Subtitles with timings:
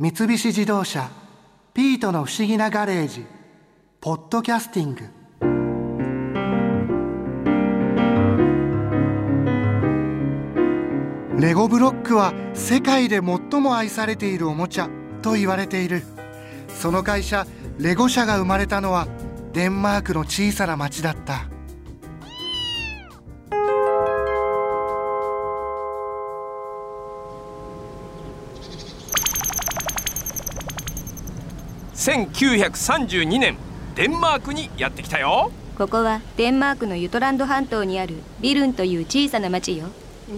[0.00, 1.10] 三菱自動車
[1.74, 3.26] 「ピートの不思議なガレージ」
[4.00, 5.00] 「ポッドキャスティング」
[11.42, 14.88] レゴブロックは世界で最も愛されているおもちゃ
[15.20, 16.04] と言われている。
[16.68, 17.44] その会社
[17.78, 19.08] レゴ社が生まれたのは
[19.52, 21.57] デンマークの小さな町だった。
[31.98, 33.56] 1932年
[33.96, 35.50] デンマークにやってきたよ。
[35.76, 39.86] ここはデンマークのユトランド半島にあるビルンという小さな町よ。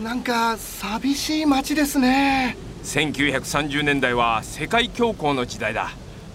[0.03, 2.57] なんか寂しい町ですね。
[2.83, 5.91] 1930年代は世界恐慌の時代だ。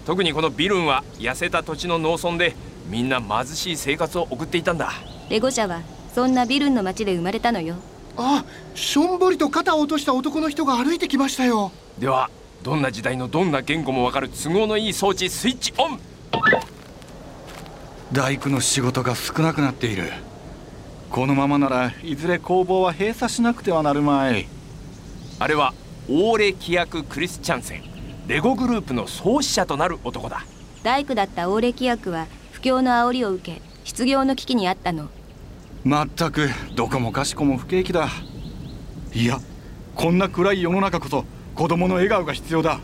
[0.06, 2.54] 特にこのビルンは痩せた土地の農村で
[2.88, 4.92] みんな貧しい生活を送っていたんだ。
[5.28, 5.82] レゴ社は
[6.14, 7.74] そんなビルンの町で生まれたのよ。
[8.16, 8.44] あ
[8.76, 11.72] しょんぼりと肩を落とした男の人が歩いてきましたよ。
[11.98, 12.30] では
[12.66, 16.00] どんな時代のどんな言語もわかる都合のいい装置スイッチオン。
[18.12, 20.10] 大工の仕事が少なくなっている。
[21.08, 24.48] このままならいずれ工房は閉鎖しなくてはなるまい。
[25.38, 25.74] あれは
[26.08, 27.84] オーレ規約クリスチャンセン。
[28.26, 30.44] レゴグループの創始者となる男だ。
[30.82, 35.08] 大工だったオーレ規約は不況の煽りを受け失業の危機にあったの。
[35.84, 38.08] まったくどこもかしこも不景気だ。
[39.14, 39.38] いや
[39.94, 41.24] こんな暗い世の中こそ
[41.56, 42.80] 子供の笑顔が必要だ。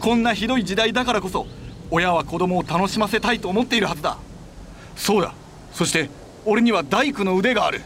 [0.00, 1.46] こんなひどい時代だからこそ
[1.90, 4.16] 親は子供を楽しませたいと思っているはずだ。
[4.96, 5.34] そうだ。
[5.72, 6.08] そして
[6.46, 7.82] 俺には大工の腕がある。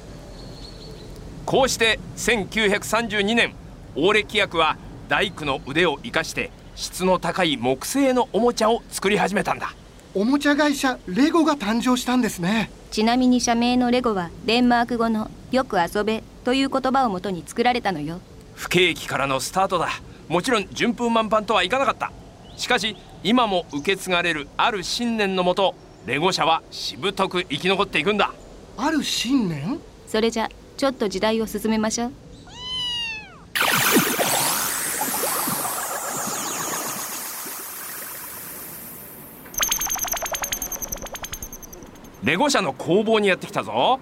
[1.47, 3.55] こうして1932年
[3.97, 4.77] オーレ規約は
[5.09, 9.75] 大工の腕を生かして質の高い木製のおもちゃを作り始めたんだ。
[10.15, 12.71] おもちゃ会社レゴが誕生したんですね。
[12.93, 18.21] ちなみに社名のレゴはデンマーク語のよく遊べという言葉をもとに作られたのよ。
[18.55, 19.89] 不景気からのスタートだ
[20.31, 22.13] もちろん順風満帆とはいかなかった。
[22.57, 25.75] しかし今も受け継がれるある信念のもと
[26.07, 28.33] レゴ社はしぶとく生き残っていくんだ。
[28.77, 29.81] ある信念？
[30.07, 32.13] それじゃちょっと時代を進めましょう。
[42.23, 43.99] レゴ社の工房にやってきたぞ。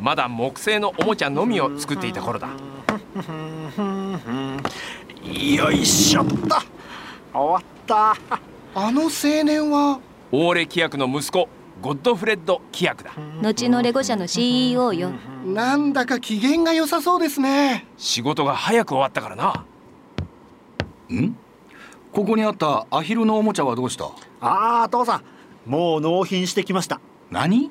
[0.00, 2.48] まだ木製のおもちゃのみを作っていた頃だ
[5.28, 6.34] よいしょっと。
[6.36, 6.48] 終
[7.32, 8.16] わった。
[8.74, 9.10] あの青
[9.44, 10.00] 年は？
[10.32, 11.48] オーレ規約の息子
[11.80, 13.12] ゴッドフレッド規約だ。
[13.42, 15.10] 後のレゴ社の CEO よ。
[15.44, 17.86] なんだか機嫌が良さそうですね。
[17.96, 19.64] 仕事が早く終わったからな。
[21.14, 21.36] ん？
[22.12, 24.06] ここにあったアヒルのおもちゃはどうした？
[24.40, 25.70] ああ父さん。
[25.70, 27.00] もう納品してきました。
[27.30, 27.70] 何？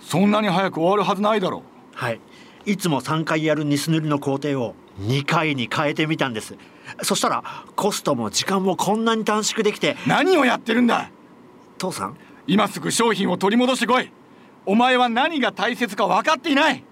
[0.00, 1.62] そんなに早く終わるはずないだろ
[1.94, 2.20] はい。
[2.66, 6.56] いつも3回やるニス塗りの工程を2回に変えてみたんです。
[7.02, 7.44] そしたら
[7.76, 11.10] コストも時間もこんなに短縮できて何をやってるんだ？
[11.78, 12.16] 父さん。
[12.46, 14.10] 今すぐ商品を取り戻してこい。
[14.66, 16.84] お前は何が大切か分かっていない。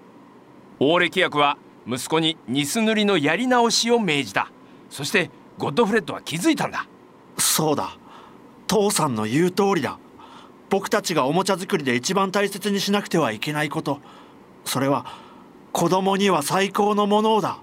[0.79, 1.57] オーレ規約は
[1.87, 4.51] 息子にニス塗りのやり直しを命じた。
[4.89, 6.87] そしてゴッドフレッドは気づいたんだ。
[7.37, 7.97] そうだ。
[8.67, 9.97] 父さんの言う通りだ。
[10.69, 13.99] 僕たちがおもちゃ作りで一番大切にしなくてはいけないこと。
[14.65, 15.05] それは
[15.71, 17.59] 子供には最高のものだ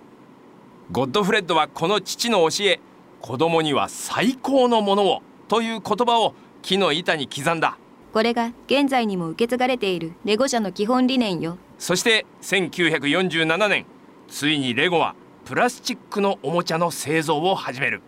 [0.92, 2.78] ゴッドフレッドはこの父の教え
[3.22, 7.78] 子供には最高のものをという言葉を木の板に刻んだ。
[8.12, 11.56] これが現在にも受け継がれているレゴ社の基本理念よ。
[11.78, 13.86] そして1947年
[14.28, 15.14] ついにレゴは
[15.46, 18.02] プラスチックのおもちゃの製造を始める。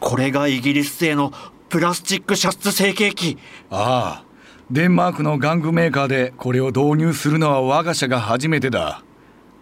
[0.00, 1.32] これがイギリス製の
[1.68, 3.38] プラスチック射出成形機。
[3.70, 4.24] ああ。
[4.70, 9.02] デンマークの玩具メーカーでこれを導入するのは我が社が初めてだ。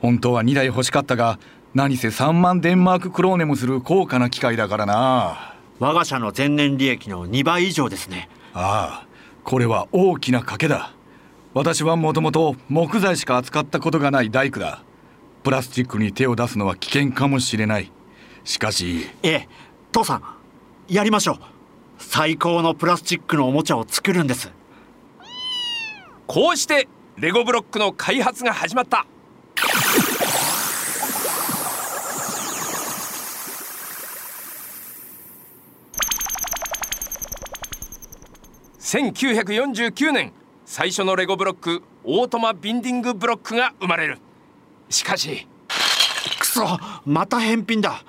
[0.00, 1.38] 本当は2台欲しかったが
[1.74, 5.54] 何せ3万デンマーククローネもする高価な機械だからな。
[5.78, 8.28] 我が社の前年利益の2倍以上ですね。
[8.54, 9.06] ああ。
[9.44, 10.92] これは大きな賭けだ。
[11.54, 14.82] 私はもともと木材しか扱ったことがない大工だ。
[15.42, 17.92] プラスチックに手を出すのは危険かもしれない。
[18.44, 19.08] しかし。
[19.22, 19.48] ええ
[19.92, 20.22] 父さん
[20.88, 21.55] やりましょう
[21.98, 24.50] 最高のプラスチックのおもちゃを作るんです。
[26.26, 29.06] こうしてレゴブロックの開発が始まった。
[38.78, 40.32] 1949年
[40.64, 44.18] 最初のレゴブロックオートマビンディングブロックが生まれる。
[44.88, 45.48] しかし
[46.38, 48.04] くそまた返品だ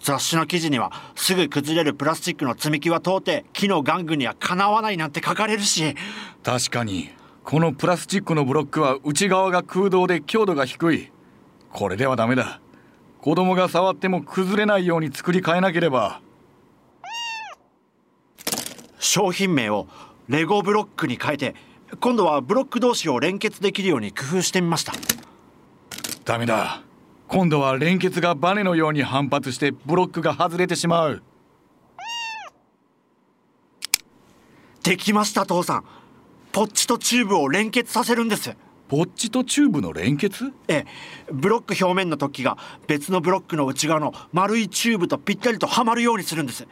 [0.00, 5.94] 雑誌の記事にはすぐ崩れるプラスチックの積み木は到底木の玩具にはかなわないなんて書かれるし。
[6.42, 7.10] 確かに
[7.44, 11.10] このプラスチックのブロックは内側が空洞で強度が低い。
[11.72, 12.60] これではダメだ。
[13.20, 16.20] 子供が触っても崩れないように作り変えなければ。
[18.98, 19.88] 商品名を
[20.28, 21.54] レゴブロックに変えて
[22.00, 24.92] 今度はブロック同士を連結できるように工夫してみました。
[26.24, 26.82] ダメだ
[27.28, 31.22] 今度は連結がバネのように反発してブロックが外れてしまう。
[34.82, 35.84] できました父さん。
[36.52, 38.56] ポッチとチューブを連結させるんです。
[38.88, 40.50] ポッチとチューブの連結？
[40.68, 40.86] ええ。
[41.30, 46.66] ブロック表面の突起が別のブロックの内側の丸いチューブとぴったりとはまるようにするんです。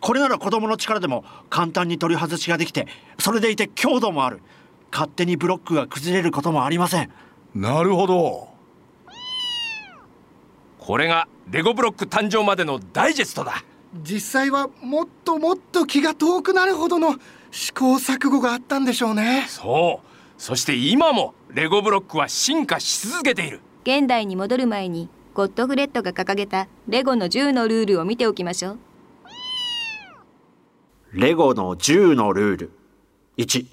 [0.00, 2.86] これなら子供の力でも簡単に取り外しができて
[3.18, 4.40] それでいて強度もある。
[4.90, 7.10] 勝手にブロックが崩れることもありません。
[7.54, 8.47] なるほど
[10.88, 13.62] これがレゴブロック誕生までのダイジェストだ。
[14.02, 17.16] 実際はもっともっと気が遠くなるほどの
[17.50, 19.44] 試行錯誤があったんでしょうね。
[19.48, 20.08] そう。
[20.38, 23.60] そして今もレゴブロックは進化し続けている。
[23.82, 28.78] 現代に戻る前にゴッドフレッドが掲げたレゴの10のルールを見ておきましょう。
[31.12, 32.72] レゴの10のルール。
[33.36, 33.66] 1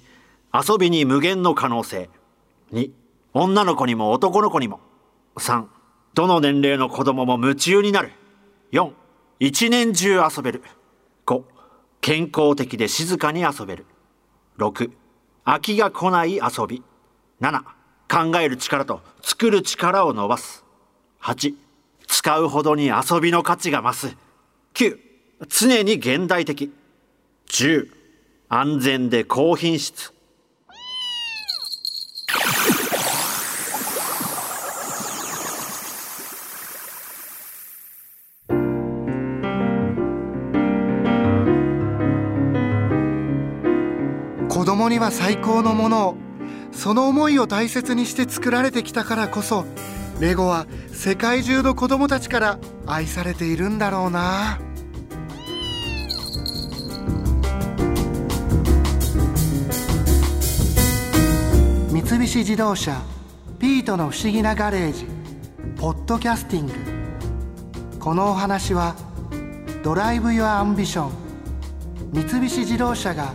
[0.52, 2.10] 遊びに無限の可能性。
[2.74, 2.90] 2
[3.32, 4.80] 女の子にも男の子にも。
[5.36, 5.75] 3
[6.16, 8.10] どの年齢の子供も夢中になる。
[8.72, 8.90] 4
[9.38, 10.62] 一年中遊べる。
[11.26, 11.42] 5
[12.00, 13.84] 健康的で静かに遊べる。
[14.56, 14.90] 6
[15.44, 16.82] 飽きが来ない遊び。
[17.42, 17.60] 7
[18.08, 20.64] 考える力と作る力を伸ばす。
[21.20, 21.54] 8
[22.06, 24.16] 使うほどに遊びの価値が増す。
[24.72, 24.98] 9
[25.50, 26.72] 常に現代的。
[27.50, 27.90] 10
[28.48, 30.15] 安全で高品質。
[44.76, 46.16] 供には最高のものを
[46.70, 49.64] その思いを大切にして作られてきたからこそ
[50.20, 54.60] レゴは世界中の子供たちから愛されているんだろうな。
[61.90, 63.00] 三菱自動車
[63.58, 65.06] ピートの不思議なガレージ
[65.76, 66.72] ポッドキャスティング。
[67.98, 68.94] このお話は
[69.82, 71.12] Drive your ambition
[72.12, 73.34] 三菱自動車が